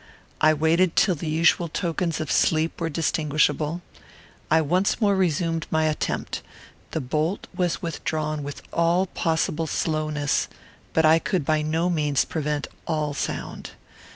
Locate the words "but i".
10.93-11.19